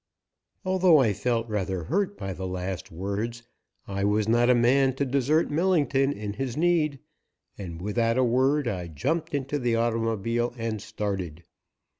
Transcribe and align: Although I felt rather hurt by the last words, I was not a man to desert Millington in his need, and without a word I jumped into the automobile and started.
Although 0.65 0.97
I 0.97 1.13
felt 1.13 1.47
rather 1.47 1.83
hurt 1.83 2.17
by 2.17 2.33
the 2.33 2.47
last 2.47 2.91
words, 2.91 3.43
I 3.87 4.03
was 4.03 4.27
not 4.27 4.49
a 4.49 4.55
man 4.55 4.95
to 4.95 5.05
desert 5.05 5.51
Millington 5.51 6.11
in 6.11 6.33
his 6.33 6.57
need, 6.57 6.97
and 7.55 7.79
without 7.79 8.17
a 8.17 8.23
word 8.23 8.67
I 8.67 8.87
jumped 8.87 9.35
into 9.35 9.59
the 9.59 9.75
automobile 9.75 10.55
and 10.57 10.81
started. 10.81 11.43